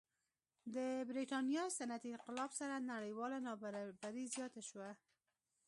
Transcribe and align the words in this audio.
د 0.75 0.77
برېټانیا 1.09 1.63
صنعتي 1.77 2.09
انقلاب 2.13 2.51
سره 2.59 2.75
نړیواله 2.93 3.37
نابرابري 3.47 4.25
زیاته 4.35 4.61
شوه. 4.69 4.89